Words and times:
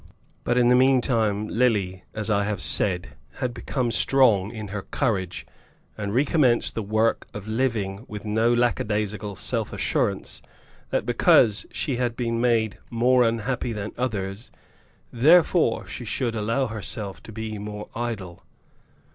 But 0.43 0.57
in 0.57 0.69
the 0.69 0.75
meantime 0.75 1.47
Lily, 1.47 2.05
as 2.15 2.31
I 2.31 2.43
have 2.45 2.59
said, 2.59 3.09
had 3.35 3.53
become 3.53 3.91
strong 3.91 4.49
in 4.51 4.69
her 4.69 4.81
courage, 4.81 5.45
and 5.95 6.11
recommenced 6.11 6.73
the 6.73 6.81
work 6.81 7.27
of 7.35 7.47
living 7.47 8.05
with 8.07 8.25
no 8.25 8.51
lackadaisical 8.51 9.35
self 9.35 9.71
assurance 9.71 10.41
that 10.89 11.05
because 11.05 11.67
she 11.71 11.97
had 11.97 12.15
been 12.15 12.41
made 12.41 12.79
more 12.89 13.21
unhappy 13.23 13.73
than 13.73 13.91
others, 13.95 14.51
therefore 15.13 15.85
she 15.85 16.03
should 16.03 16.33
allow 16.33 16.65
herself 16.65 17.21
to 17.21 17.31
be 17.31 17.59
more 17.59 17.87
idle. 17.93 18.43